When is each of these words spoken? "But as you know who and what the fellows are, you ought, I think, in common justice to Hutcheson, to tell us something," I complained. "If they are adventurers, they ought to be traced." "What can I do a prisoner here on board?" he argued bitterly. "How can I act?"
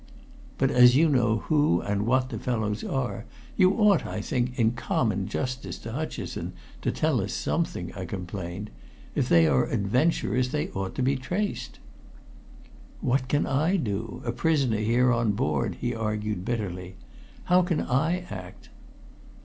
"But 0.57 0.71
as 0.71 0.95
you 0.95 1.07
know 1.09 1.43
who 1.47 1.79
and 1.81 2.07
what 2.07 2.29
the 2.29 2.39
fellows 2.39 2.83
are, 2.83 3.25
you 3.55 3.73
ought, 3.75 4.03
I 4.03 4.19
think, 4.19 4.57
in 4.57 4.71
common 4.71 5.27
justice 5.27 5.77
to 5.77 5.91
Hutcheson, 5.91 6.53
to 6.81 6.91
tell 6.91 7.21
us 7.21 7.33
something," 7.33 7.93
I 7.93 8.05
complained. 8.05 8.71
"If 9.13 9.29
they 9.29 9.45
are 9.45 9.67
adventurers, 9.67 10.49
they 10.49 10.69
ought 10.69 10.95
to 10.95 11.03
be 11.03 11.17
traced." 11.17 11.77
"What 12.99 13.27
can 13.27 13.45
I 13.45 13.77
do 13.77 14.23
a 14.25 14.31
prisoner 14.31 14.79
here 14.79 15.13
on 15.13 15.33
board?" 15.33 15.75
he 15.81 15.93
argued 15.93 16.43
bitterly. 16.43 16.95
"How 17.43 17.61
can 17.61 17.81
I 17.81 18.21
act?" 18.21 18.69